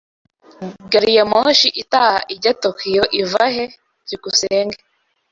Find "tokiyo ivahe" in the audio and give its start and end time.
2.63-3.63